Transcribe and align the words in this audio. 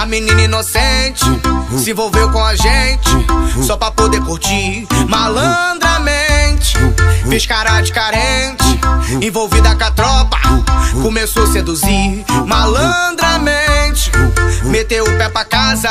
A 0.00 0.06
menina 0.06 0.42
inocente 0.42 1.24
se 1.78 1.90
envolveu 1.90 2.30
com 2.30 2.42
a 2.44 2.54
gente 2.54 3.10
só 3.64 3.76
pra 3.76 3.90
poder 3.90 4.20
curtir 4.22 4.86
malandramente. 5.08 6.76
Fiz 7.28 7.46
cara 7.46 7.80
de 7.80 7.92
carente, 7.92 8.80
envolvida 9.20 9.74
com 9.74 9.84
a 9.84 9.90
tropa, 9.90 10.38
começou 11.02 11.44
a 11.44 11.46
seduzir 11.46 12.24
malandramente. 12.46 14.10
Meteu 14.64 15.04
o 15.04 15.18
pé 15.18 15.28
pra 15.28 15.44
casa, 15.44 15.90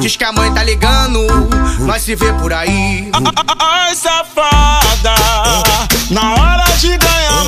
diz 0.00 0.16
que 0.16 0.24
a 0.24 0.32
mãe 0.32 0.52
tá 0.52 0.62
ligando, 0.62 1.26
nós 1.80 2.02
se 2.02 2.14
vê 2.14 2.32
por 2.34 2.52
aí. 2.52 3.10
Ai, 3.58 3.94
safada, 3.94 5.14
na 6.10 6.34
hora 6.34 6.64
de 6.78 6.96
ganhar 6.96 7.47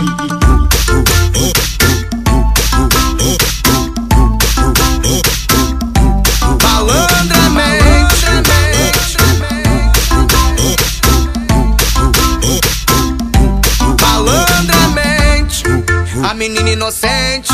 A 16.31 16.33
menina 16.33 16.69
inocente 16.69 17.51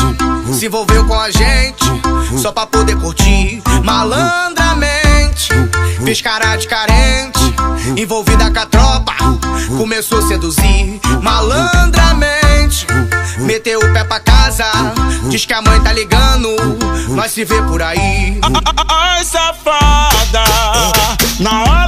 se 0.56 0.66
envolveu 0.66 1.04
com 1.04 1.18
a 1.18 1.32
gente 1.32 1.84
só 2.40 2.52
pra 2.52 2.64
poder 2.64 2.96
curtir 2.96 3.60
malandramente. 3.82 5.48
Fiz 6.04 6.22
cara 6.22 6.54
de 6.54 6.68
carente, 6.68 7.40
envolvida 7.96 8.48
com 8.52 8.60
a 8.60 8.66
tropa, 8.66 9.12
começou 9.76 10.20
a 10.20 10.28
seduzir 10.28 11.00
malandramente. 11.20 12.86
Meteu 13.38 13.80
o 13.80 13.92
pé 13.92 14.04
pra 14.04 14.20
casa, 14.20 14.66
diz 15.28 15.44
que 15.44 15.54
a 15.54 15.60
mãe 15.60 15.80
tá 15.80 15.92
ligando, 15.92 16.54
nós 17.08 17.32
se 17.32 17.44
vê 17.44 17.60
por 17.62 17.82
aí. 17.82 18.40
Ai, 18.88 19.24
safada, 19.24 20.44
na 21.40 21.64
hora 21.64 21.87